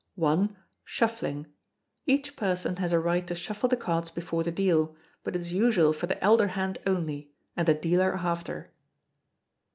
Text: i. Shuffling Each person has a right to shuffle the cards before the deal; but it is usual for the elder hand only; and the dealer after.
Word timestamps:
i. 0.25 0.49
Shuffling 0.83 1.45
Each 2.07 2.35
person 2.35 2.77
has 2.77 2.91
a 2.91 2.99
right 2.99 3.27
to 3.27 3.35
shuffle 3.35 3.69
the 3.69 3.77
cards 3.77 4.09
before 4.09 4.41
the 4.43 4.51
deal; 4.51 4.95
but 5.23 5.35
it 5.35 5.39
is 5.39 5.53
usual 5.53 5.93
for 5.93 6.07
the 6.07 6.19
elder 6.23 6.47
hand 6.47 6.79
only; 6.87 7.29
and 7.55 7.67
the 7.67 7.75
dealer 7.75 8.15
after. 8.15 8.71